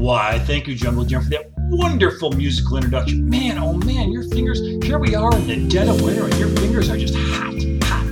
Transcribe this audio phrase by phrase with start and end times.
[0.00, 3.28] Why, thank you, Jungle Jim, for that wonderful musical introduction.
[3.28, 6.48] Man, oh man, your fingers, here we are in the dead of winter, and your
[6.48, 8.06] fingers are just hot, hot.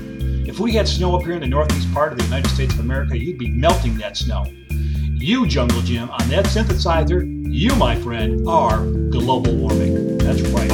[0.47, 2.81] If we had snow up here in the northeast part of the United States of
[2.81, 4.45] America, you'd be melting that snow.
[4.69, 10.19] You, Jungle Jim, on that synthesizer, you, my friend, are global warming.
[10.19, 10.69] That's right,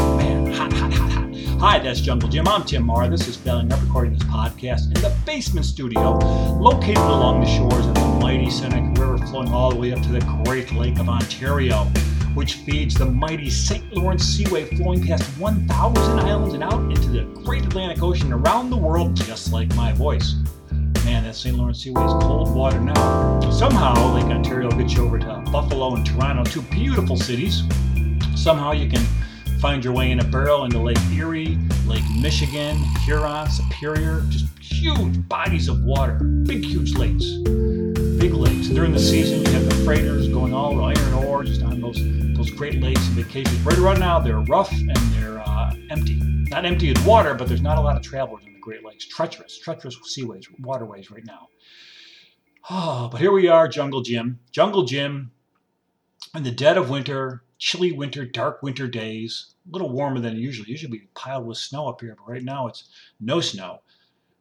[1.65, 2.47] Hi, that's Jungle Jim.
[2.47, 3.09] I'm Tim Mahar.
[3.09, 6.19] This is Failing Up recording this podcast in the basement studio
[6.61, 10.13] located along the shores of the mighty Seneca River flowing all the way up to
[10.13, 11.85] the Great Lake of Ontario,
[12.35, 13.95] which feeds the mighty St.
[13.95, 18.77] Lawrence Seaway flowing past 1,000 islands and out into the Great Atlantic Ocean around the
[18.77, 20.35] world, just like my voice.
[21.07, 21.57] Man, that St.
[21.57, 23.41] Lawrence Seaway is cold water now.
[23.51, 27.63] Somehow, Lake Ontario gets you over to Buffalo and Toronto, two beautiful cities.
[28.37, 29.03] Somehow you can
[29.65, 35.27] find your way in a barrel into Lake Erie, Lake Michigan, Huron, Superior, just huge
[35.27, 37.25] bodies of water, big, huge lakes.
[38.21, 38.69] Big lakes.
[38.69, 41.97] During the season, you have the freighters going all the iron ore just on those
[42.37, 43.59] those Great Lakes and vacations.
[43.61, 46.21] Right around now, they're rough and they're uh, empty.
[46.51, 49.09] Not empty in water, but there's not a lot of travelers in the Great Lakes.
[49.09, 51.49] Treacherous, treacherous seaways, waterways right now.
[52.69, 54.41] Oh, but here we are, Jungle Jim.
[54.53, 55.31] Jungle Jim
[56.35, 60.71] in the dead of winter, chilly winter, dark winter days, a little warmer than usually.
[60.71, 62.89] Usually we piled with snow up here, but right now it's
[63.21, 63.81] no snow.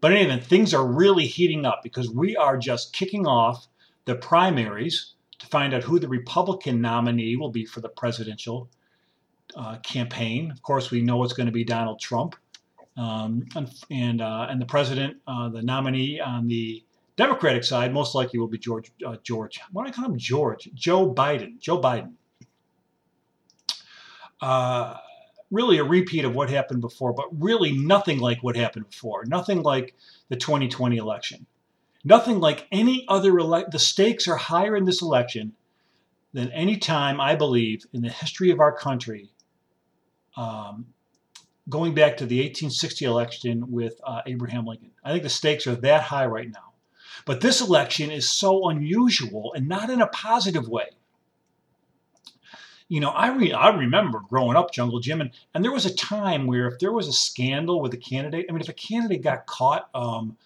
[0.02, 3.68] But anyway, things are really heating up because we are just kicking off
[4.06, 8.70] the primaries to find out who the Republican nominee will be for the presidential
[9.56, 10.52] uh, campaign.
[10.52, 12.36] Of course, we know it's going to be Donald Trump,
[12.98, 16.84] um, and and, uh, and the president, uh, the nominee on the
[17.16, 19.60] Democratic side, most likely will be George uh, George.
[19.72, 20.70] Why do I call him George?
[20.74, 21.60] Joe Biden.
[21.60, 22.14] Joe Biden.
[25.54, 29.24] Really a repeat of what happened before, but really nothing like what happened before.
[29.26, 29.94] Nothing like
[30.30, 31.46] the 2020 election.
[32.04, 33.70] Nothing like any other election.
[33.72, 35.54] The stakes are higher in this election
[36.34, 39.30] than any time, I believe, in the history of our country,
[40.36, 40.88] um,
[41.70, 44.90] going back to the 1860 election with uh, Abraham Lincoln.
[45.04, 46.74] I think the stakes are that high right now.
[47.26, 50.90] But this election is so unusual and not in a positive way
[52.90, 55.94] you know, I re- I remember growing up, Jungle Jim, and, and there was a
[55.94, 59.24] time where if there was a scandal with a candidate, I mean, if a candidate
[59.24, 60.38] got caught, um,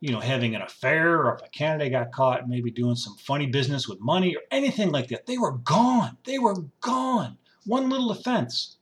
[0.00, 3.46] you know, having an affair, or if a candidate got caught maybe doing some funny
[3.46, 6.16] business with money or anything like that, they were gone.
[6.24, 7.38] They were gone.
[7.66, 8.76] One little offense.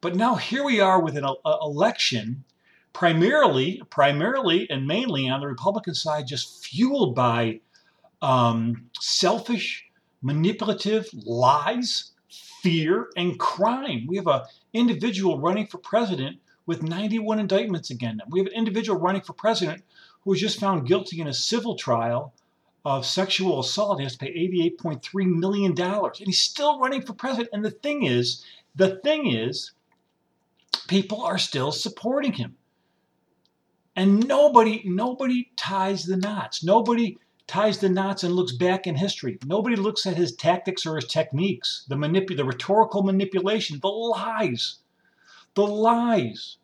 [0.00, 2.44] But now here we are with an uh, election,
[2.92, 7.60] primarily, primarily and mainly on the Republican side, just fueled by
[8.22, 9.89] um, selfish
[10.22, 12.12] manipulative lies,
[12.62, 14.06] fear, and crime.
[14.08, 14.42] We have an
[14.72, 18.28] individual running for president with 91 indictments against him.
[18.30, 19.82] We have an individual running for president
[20.22, 22.34] who was just found guilty in a civil trial
[22.84, 23.98] of sexual assault.
[23.98, 24.32] He has to pay
[24.80, 25.78] $88.3 million.
[25.80, 27.50] And he's still running for president.
[27.52, 28.44] And the thing is,
[28.74, 29.72] the thing is,
[30.88, 32.56] people are still supporting him.
[33.96, 36.62] And nobody, nobody ties the knots.
[36.62, 37.18] Nobody
[37.50, 39.36] ties the knots and looks back in history.
[39.44, 44.76] Nobody looks at his tactics or his techniques, the manip- the rhetorical manipulation, the lies,
[45.54, 46.58] the lies,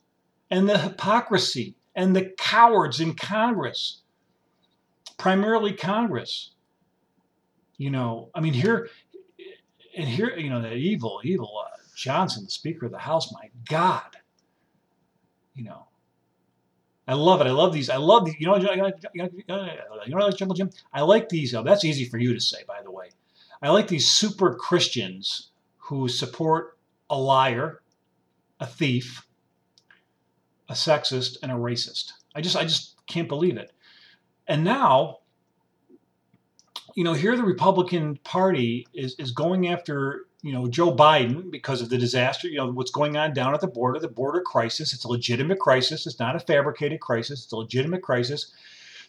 [0.49, 4.03] and the hypocrisy, and the cowards in Congress,
[5.19, 6.53] primarily Congress.
[7.79, 8.89] You know, I mean, here,
[9.97, 13.51] and here, you know, the evil, evil uh, Johnson, the Speaker of the House, my
[13.69, 14.17] God,
[15.53, 15.89] you know,
[17.09, 17.47] I love it.
[17.47, 17.89] I love these.
[17.89, 18.35] I love these.
[18.39, 20.71] You know, you know, you know, like Jungle Jim.
[20.93, 21.55] I like these.
[21.55, 23.11] Oh, that's easy for you to say, by the way.
[23.63, 26.79] I like these super Christians who support
[27.09, 27.83] a liar,
[28.59, 29.27] a thief,
[30.69, 32.13] a sexist, and a racist.
[32.35, 33.73] I just, I just can't believe it.
[34.49, 35.21] And now,
[36.97, 41.83] you know, here the Republican Party is is going after you know, Joe Biden, because
[41.83, 44.93] of the disaster, you know, what's going on down at the border, the border crisis.
[44.93, 46.07] It's a legitimate crisis.
[46.07, 47.43] It's not a fabricated crisis.
[47.43, 48.53] It's a legitimate crisis.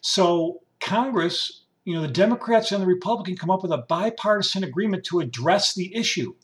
[0.00, 5.04] So Congress, you know, the Democrats and the Republican come up with a bipartisan agreement
[5.04, 6.34] to address the issue.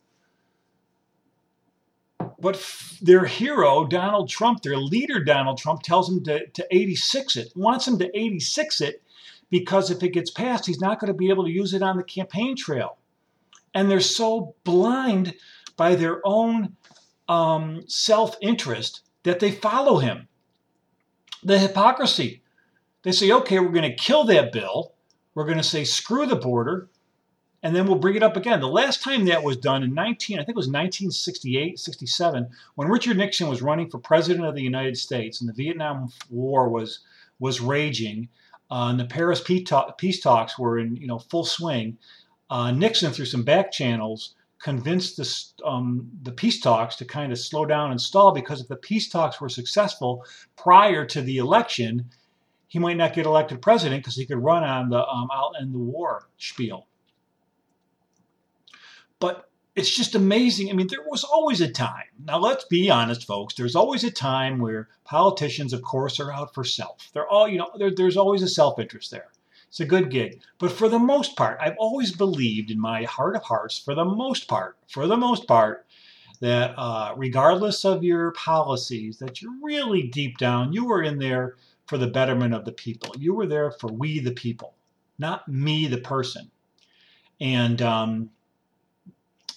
[2.38, 2.64] But
[3.02, 7.86] their hero, Donald Trump, their leader, Donald Trump, tells them to, to 86 it, wants
[7.86, 9.02] them to 86 it
[9.50, 11.96] because if it gets passed, he's not going to be able to use it on
[11.96, 12.98] the campaign trail
[13.74, 15.34] and they're so blind
[15.76, 16.76] by their own
[17.28, 20.28] um, self interest that they follow him.
[21.42, 22.42] The hypocrisy.
[23.02, 24.94] They say, okay, we're going to kill that bill.
[25.34, 26.88] We're going to say, screw the border,
[27.62, 28.60] and then we'll bring it up again.
[28.60, 32.88] The last time that was done in 19, I think it was 1968, 67, when
[32.88, 37.00] Richard Nixon was running for president of the United States and the Vietnam War was
[37.40, 38.28] was raging,
[38.70, 41.98] uh, and the Paris peace talks were in you know full swing
[42.50, 47.38] uh, Nixon, through some back channels, convinced the, um, the peace talks to kind of
[47.38, 50.24] slow down and stall because if the peace talks were successful
[50.56, 52.10] prior to the election,
[52.68, 55.72] he might not get elected president because he could run on the um, out in
[55.72, 56.86] the war spiel.
[59.20, 60.70] But it's just amazing.
[60.70, 62.06] I mean, there was always a time.
[62.24, 63.54] Now, let's be honest, folks.
[63.54, 67.10] There's always a time where politicians, of course, are out for self.
[67.12, 69.30] They're all, you know, there's always a self interest there.
[69.74, 70.40] It's a good gig.
[70.60, 74.04] But for the most part, I've always believed in my heart of hearts, for the
[74.04, 75.84] most part, for the most part,
[76.38, 81.56] that uh, regardless of your policies, that you're really deep down, you were in there
[81.88, 83.16] for the betterment of the people.
[83.18, 84.76] You were there for we the people,
[85.18, 86.52] not me the person.
[87.40, 88.30] And um,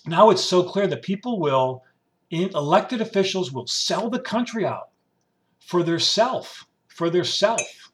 [0.07, 1.83] now it's so clear that people will,
[2.31, 4.89] elected officials will sell the country out
[5.59, 7.86] for their self, for their self.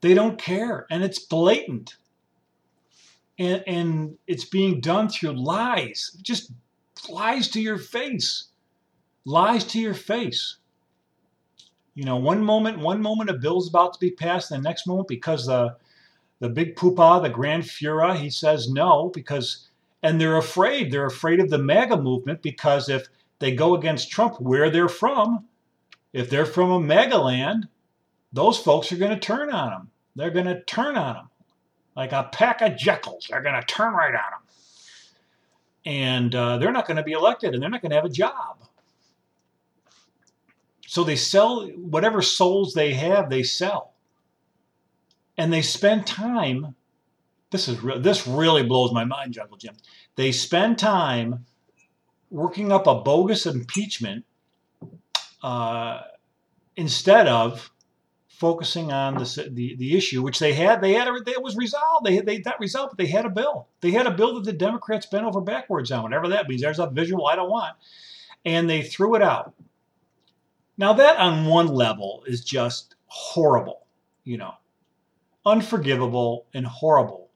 [0.00, 1.96] They don't care, and it's blatant.
[3.38, 6.50] And, and it's being done through lies, just
[7.08, 8.48] lies to your face,
[9.24, 10.56] lies to your face.
[11.94, 15.08] You know, one moment, one moment a bill's about to be passed, the next moment,
[15.08, 15.76] because the
[16.40, 19.68] the big poopa, the grand Fuhrer, he says no because,
[20.02, 20.92] and they're afraid.
[20.92, 23.08] They're afraid of the MAGA movement because if
[23.40, 25.46] they go against Trump, where they're from,
[26.12, 27.68] if they're from a MAGA land,
[28.32, 29.90] those folks are going to turn on them.
[30.16, 31.30] They're going to turn on them
[31.96, 33.26] like a pack of jackals.
[33.28, 34.42] They're going to turn right on them,
[35.84, 38.10] and uh, they're not going to be elected, and they're not going to have a
[38.10, 38.58] job.
[40.88, 43.92] So they sell whatever souls they have, they sell.
[45.36, 46.74] And they spend time,
[47.50, 49.74] this is re- this really blows my mind, Jungle Jim.
[50.16, 51.44] They spend time
[52.30, 54.24] working up a bogus impeachment
[55.42, 56.00] uh,
[56.76, 57.70] instead of
[58.38, 60.80] focusing on the, the, issue, which they had.
[60.80, 62.06] They had it was resolved.
[62.06, 63.68] They they that resolved, but they had a bill.
[63.80, 66.62] They had a bill that the Democrats bent over backwards on, whatever that means.
[66.62, 67.74] There's a visual I don't want,
[68.44, 69.54] and they threw it out.
[70.76, 73.86] Now, that on one level is just horrible,
[74.22, 74.54] you know,
[75.44, 77.30] unforgivable and horrible.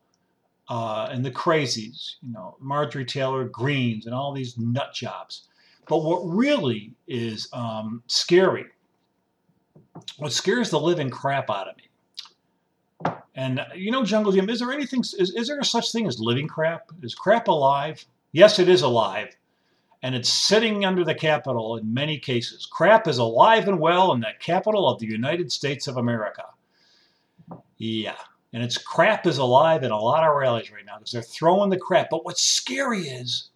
[0.69, 5.49] Uh, and the crazies, you know, Marjorie Taylor Greens and all these nut jobs.
[5.88, 8.66] But what really is um, scary,
[10.16, 13.14] what scares the living crap out of me.
[13.34, 15.00] And uh, you know, Jungle Jim, is there anything?
[15.00, 16.90] Is, is there such thing as living crap?
[17.02, 18.04] Is crap alive?
[18.32, 19.36] Yes, it is alive
[20.02, 22.66] and it's sitting under the Capitol in many cases.
[22.66, 26.44] Crap is alive and well in the capital of the United States of America.
[27.78, 28.16] Yeah,
[28.52, 31.70] and it's crap is alive in a lot of rallies right now because they're throwing
[31.70, 32.10] the crap.
[32.10, 33.50] But what's scary is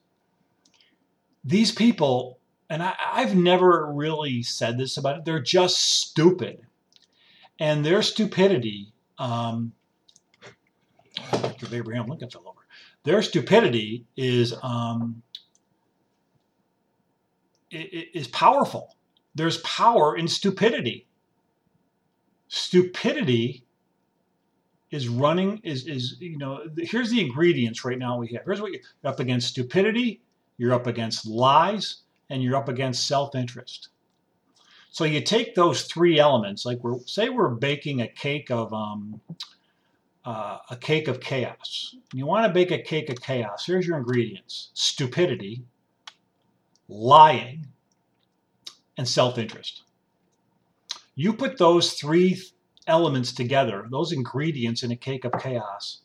[1.44, 2.35] these people,
[2.68, 6.60] and I, have never really said this about it, they're just stupid.
[7.58, 9.72] And their stupidity, um,
[11.72, 12.66] Abraham Lincoln fell over.
[13.04, 15.22] Their stupidity is um,
[17.70, 18.96] is powerful.
[19.34, 21.06] There's power in stupidity.
[22.48, 23.64] Stupidity
[24.90, 28.42] is running is is you know here's the ingredients right now we have.
[28.44, 30.20] Here's what you're up against: stupidity,
[30.58, 33.88] you're up against lies, and you're up against self-interest.
[34.90, 39.20] So you take those three elements, like we're say we're baking a cake of um,
[40.24, 41.94] uh, a cake of chaos.
[42.14, 43.66] You want to bake a cake of chaos.
[43.66, 45.64] Here's your ingredients: stupidity,
[46.88, 47.66] lying,
[48.96, 49.82] and self interest.
[51.14, 52.42] You put those three
[52.86, 56.00] elements together, those ingredients in a cake of chaos,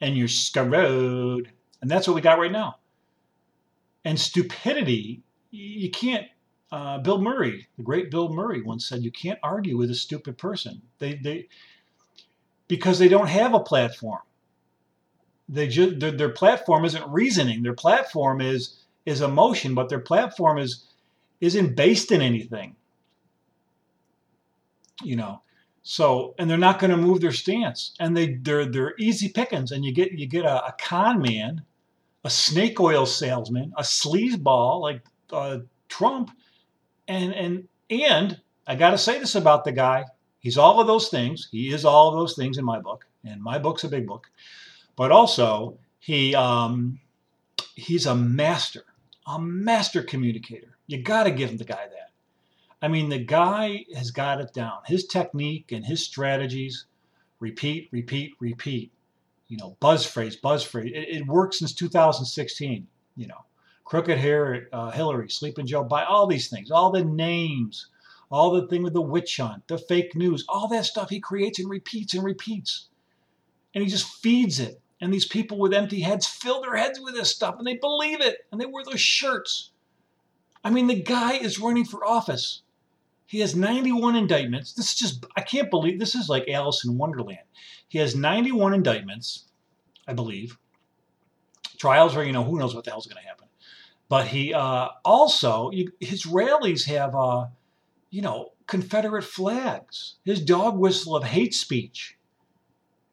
[0.00, 1.50] and you're screwed.
[1.82, 2.76] And that's what we got right now.
[4.04, 5.22] And stupidity,
[5.56, 6.26] you can't.
[6.72, 10.36] Uh, Bill Murray, the great Bill Murray, once said, "You can't argue with a stupid
[10.36, 10.82] person.
[10.98, 11.46] They, they,
[12.68, 14.22] because they don't have a platform.
[15.48, 17.62] They just their, their platform isn't reasoning.
[17.62, 20.84] Their platform is is emotion, but their platform is
[21.40, 22.74] isn't based in anything.
[25.02, 25.42] You know,
[25.82, 29.70] so and they're not going to move their stance, and they they're they're easy pickings,
[29.70, 31.62] and you get you get a, a con man,
[32.24, 36.30] a snake oil salesman, a sleazeball like uh, Trump,
[37.08, 40.04] and and and I got to say this about the guy.
[40.40, 41.48] He's all of those things.
[41.50, 44.28] He is all of those things in my book, and my book's a big book.
[44.96, 47.00] But also, he um,
[47.74, 48.84] he's a master
[49.26, 50.78] a master communicator.
[50.86, 52.10] You got to give him the guy that.
[52.80, 54.78] I mean, the guy has got it down.
[54.86, 56.86] His technique and his strategies
[57.40, 58.92] repeat, repeat, repeat.
[59.48, 60.92] You know, buzz phrase, buzz phrase.
[60.94, 62.86] It, it worked since 2016.
[63.16, 63.44] You know,
[63.86, 67.86] crooked hair, uh, Hillary, sleeping Joe, by all these things, all the names,
[68.30, 71.60] all the thing with the witch hunt, the fake news, all that stuff he creates
[71.60, 72.88] and repeats and repeats.
[73.74, 77.14] And he just feeds it And these people with empty heads fill their heads with
[77.14, 79.70] this stuff and they believe it and they wear those shirts.
[80.64, 82.62] I mean, the guy is running for office.
[83.26, 84.72] He has 91 indictments.
[84.72, 87.46] This is just, I can't believe, this is like Alice in Wonderland.
[87.88, 89.44] He has 91 indictments,
[90.08, 90.58] I believe.
[91.78, 93.45] Trials where, you know, who knows what the hell's going to happen.
[94.08, 97.46] But he uh, also, you, his rallies have, uh,
[98.10, 102.16] you know, Confederate flags, his dog whistle of hate speech.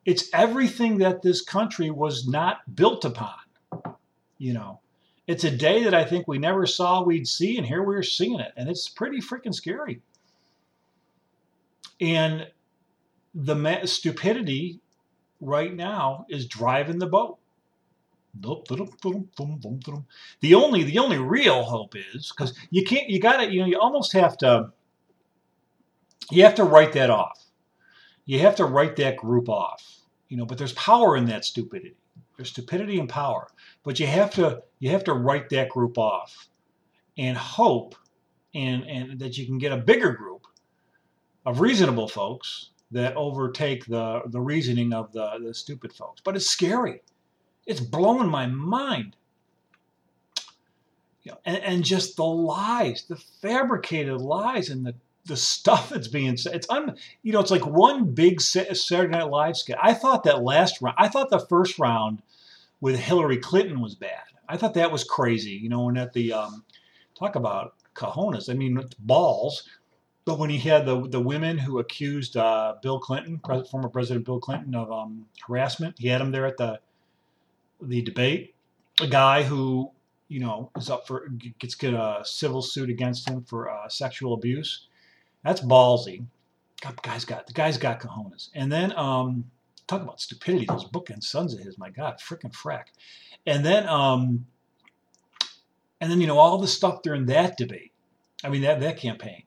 [0.05, 3.35] It's everything that this country was not built upon.
[4.37, 4.79] You know,
[5.27, 8.39] it's a day that I think we never saw we'd see, and here we're seeing
[8.39, 10.01] it, and it's pretty freaking scary.
[12.01, 12.47] And
[13.33, 14.79] the stupidity
[15.39, 17.37] right now is driving the boat.
[20.41, 23.67] The only the only real hope is because you can't you got to you know
[23.67, 24.71] you almost have to
[26.31, 27.43] you have to write that off.
[28.25, 29.99] You have to write that group off.
[30.29, 31.95] You know, but there's power in that stupidity.
[32.35, 33.47] There's stupidity and power.
[33.83, 36.49] But you have to you have to write that group off
[37.17, 37.95] and hope
[38.55, 40.47] and and that you can get a bigger group
[41.45, 46.21] of reasonable folks that overtake the the reasoning of the, the stupid folks.
[46.23, 47.01] But it's scary.
[47.65, 49.15] It's blowing my mind.
[51.23, 56.07] You know, and, and just the lies, the fabricated lies and the the stuff that's
[56.07, 56.55] being said.
[56.55, 59.77] It's un, you know, it's like one big Saturday Night Live skit.
[59.81, 62.21] I thought that last round, I thought the first round
[62.81, 64.23] with Hillary Clinton was bad.
[64.49, 65.51] I thought that was crazy.
[65.51, 66.65] You know, when at the um,
[67.17, 69.67] talk about cojones, I mean balls.
[70.25, 73.39] But when he had the the women who accused uh, Bill Clinton,
[73.69, 76.79] former President Bill Clinton, of um, harassment, he had them there at the
[77.87, 78.55] the debate.
[79.01, 79.91] A guy who
[80.27, 81.27] you know is up for
[81.59, 84.87] gets get a civil suit against him for uh, sexual abuse
[85.43, 86.25] that's ballsy.
[86.81, 88.49] God, guy's got the guy's got cojones.
[88.55, 89.45] And then um,
[89.87, 90.65] talk about stupidity.
[90.65, 92.85] Those bookend sons of his, my God, freaking frack.
[93.45, 94.45] And then um,
[96.01, 97.91] and then you know all the stuff during that debate.
[98.43, 99.43] I mean that that campaign.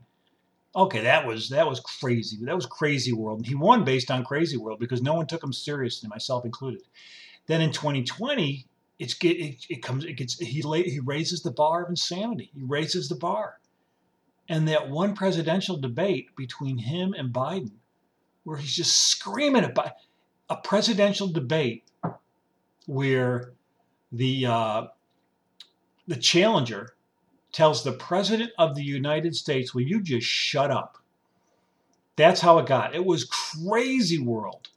[0.75, 2.39] Okay, that was that was crazy.
[2.43, 3.39] That was crazy world.
[3.39, 6.83] And he won based on crazy world because no one took him seriously, myself included.
[7.47, 8.67] Then in 2020,
[8.99, 12.51] it's get it, it comes it gets he he raises the bar of insanity.
[12.55, 13.59] He raises the bar.
[14.49, 17.73] And that one presidential debate between him and Biden,
[18.45, 19.93] where he's just screaming about
[20.49, 21.85] a presidential debate
[22.87, 23.53] where
[24.13, 24.87] the uh,
[26.07, 26.95] the challenger
[27.53, 30.99] tells the president of the United States, "Will you just shut up?"
[32.17, 32.95] That's how it got.
[32.95, 34.69] It was crazy world.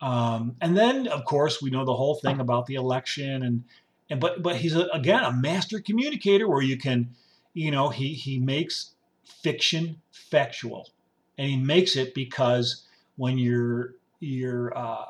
[0.00, 3.64] Um, and then, of course, we know the whole thing about the election, and
[4.10, 7.14] and but but he's a, again a master communicator where you can
[7.58, 8.92] you know, he, he makes
[9.24, 10.90] fiction factual.
[11.36, 12.86] And he makes it because
[13.16, 15.06] when you're, you're, uh,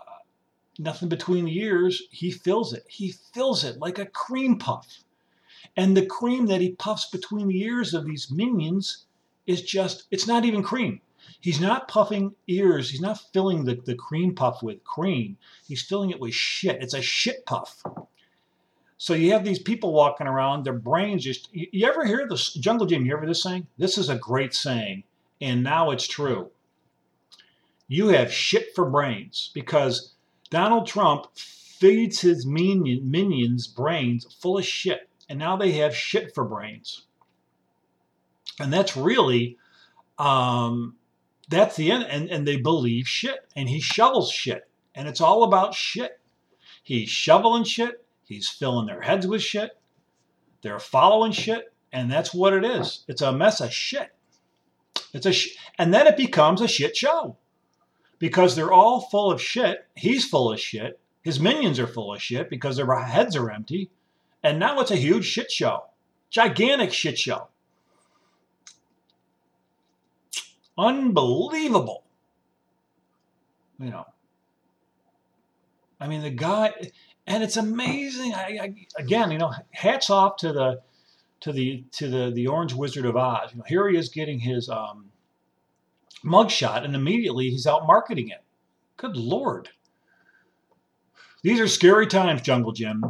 [0.78, 2.85] nothing between the ears, he fills it.
[2.88, 5.04] He fills it like a cream puff.
[5.76, 9.04] And the cream that he puffs between the ears of these minions
[9.47, 11.02] is just, it's not even cream.
[11.40, 12.90] He's not puffing ears.
[12.90, 15.37] He's not filling the, the cream puff with cream.
[15.66, 16.82] He's filling it with shit.
[16.82, 17.82] It's a shit puff.
[18.99, 21.49] So you have these people walking around, their brains just.
[21.52, 23.06] You, ever hear this Jungle Jim?
[23.06, 23.68] You ever this saying?
[23.78, 25.04] This is a great saying,
[25.40, 26.50] and now it's true.
[27.87, 30.14] You have shit for brains because
[30.50, 36.35] Donald Trump feeds his minion, minions brains full of shit, and now they have shit
[36.35, 37.06] for brains.
[38.61, 39.56] And that's really,
[40.18, 40.97] um,
[41.49, 42.05] that's the end.
[42.05, 46.21] And, and they believe shit, and he shovels shit, and it's all about shit.
[46.83, 49.71] He's shoveling shit, He's filling their heads with shit.
[50.62, 53.05] They're following shit, and that's what it is.
[53.09, 54.11] It's a mess of shit.
[55.14, 57.38] It's a sh- and then it becomes a shit show
[58.19, 59.87] because they're all full of shit.
[59.95, 61.00] He's full of shit.
[61.23, 63.90] His minions are full of shit because their heads are empty,
[64.43, 65.85] and now it's a huge shit show,
[66.28, 67.49] gigantic shit show.
[70.78, 72.04] Unbelievable.
[73.80, 74.06] You know.
[76.00, 76.73] I mean, the guy
[77.26, 78.32] and it's amazing.
[78.35, 80.80] I, I, again, you know, hats off to the
[81.40, 83.50] to the to the the Orange Wizard of Oz.
[83.52, 85.06] You know, here he is getting his um,
[86.25, 88.42] mugshot, and immediately he's out marketing it.
[88.97, 89.68] Good lord!
[91.42, 93.04] These are scary times, Jungle Jim,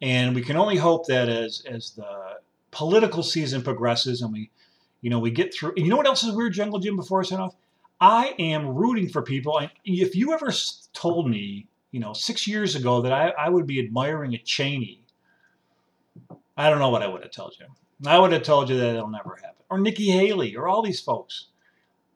[0.00, 2.40] and we can only hope that as as the
[2.70, 4.50] political season progresses and we,
[5.02, 5.74] you know, we get through.
[5.76, 6.96] And you know what else is weird, Jungle Jim?
[6.96, 7.54] Before I sign off,
[8.00, 9.58] I am rooting for people.
[9.58, 10.50] And if you ever
[10.94, 15.04] told me you know, six years ago that I, I would be admiring a Cheney,
[16.56, 17.66] I don't know what I would have told you.
[18.06, 19.62] I would have told you that it'll never happen.
[19.68, 21.48] Or Nikki Haley, or all these folks.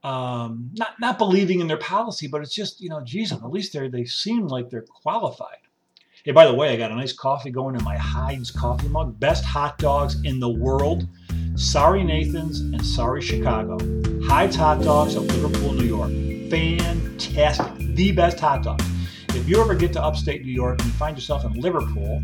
[0.03, 3.73] um, not not believing in their policy, but it's just you know, geez, at least
[3.73, 5.59] they they seem like they're qualified.
[6.25, 9.19] Hey, by the way, I got a nice coffee going in my Heid's coffee mug.
[9.21, 11.07] Best hot dogs in the world.
[11.57, 13.79] Sorry Nathan's and sorry Chicago.
[14.25, 16.11] Heid's hot dogs of Liverpool, New York.
[16.51, 17.73] Fantastic.
[17.97, 18.85] The best hot dogs.
[19.31, 22.23] If you ever get to upstate New York and you find yourself in Liverpool,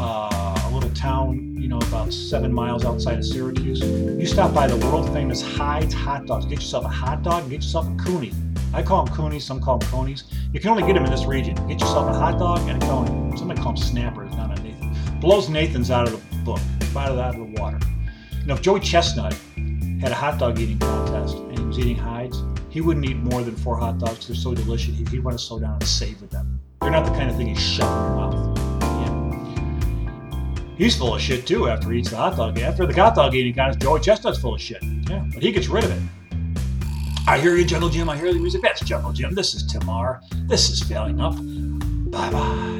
[0.00, 4.66] uh, a little town, you know, about seven miles outside of Syracuse, you stop by
[4.66, 6.44] the world famous Heid's hot dogs.
[6.44, 8.32] Get yourself a hot dog, get yourself a Cooney.
[8.74, 10.24] I call them Coonies, some call them Conies.
[10.52, 11.54] You can only get them in this region.
[11.68, 13.36] Get yourself a hot dog and a Coney.
[13.38, 15.20] Somebody call them Snappers, not a Nathan.
[15.20, 16.60] Blows Nathan's out of the book,
[16.96, 17.78] out of the water.
[18.48, 19.34] Know, if Joey Chestnut
[20.00, 23.42] had a hot dog eating contest and he was eating Heid's, he wouldn't eat more
[23.42, 24.26] than four hot dogs.
[24.26, 24.96] They're so delicious.
[24.96, 26.58] He'd, want to slow down and savor them.
[26.80, 28.58] They're not the kind of thing you shove in your mouth.
[30.78, 32.58] He's full of shit too after he eats the hot dog.
[32.58, 34.82] After the hot dog eating contest, Joey Chestnut's full of shit.
[34.82, 36.00] Yeah, but he gets rid of it.
[37.26, 38.08] I hear you, Jungle Jim.
[38.08, 38.62] I hear the music.
[38.62, 39.34] That's Jungle Jim.
[39.34, 40.22] This is Tim Mahar.
[40.46, 41.34] This is Failing Up.
[41.36, 42.77] Bye bye.